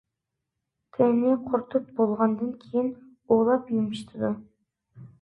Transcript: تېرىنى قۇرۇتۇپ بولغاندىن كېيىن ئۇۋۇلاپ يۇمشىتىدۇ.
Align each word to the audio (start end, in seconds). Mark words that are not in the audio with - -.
تېرىنى 0.97 1.35
قۇرۇتۇپ 1.43 1.93
بولغاندىن 2.01 2.51
كېيىن 2.65 2.91
ئۇۋۇلاپ 2.99 3.73
يۇمشىتىدۇ. 3.79 4.37